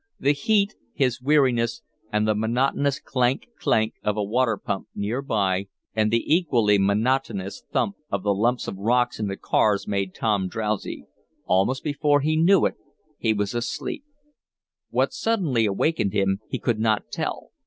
[0.19, 5.67] The heat, his weariness and the monotonous clank clank of a water pump near by,
[5.95, 10.47] and the equally monotonous thump of the lumps of rocks in the cars made Tom
[10.47, 11.05] drowsy.
[11.45, 12.77] Almost before he knew it
[13.19, 14.03] he was asleep.
[14.89, 17.51] What suddenly awakened him he could not tell.